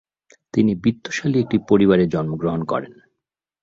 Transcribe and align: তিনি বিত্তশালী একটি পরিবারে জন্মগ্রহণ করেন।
তিনি 0.53 0.71
বিত্তশালী 0.75 1.37
একটি 1.39 1.57
পরিবারে 1.69 2.05
জন্মগ্রহণ 2.07 2.61
করেন। 2.63 2.93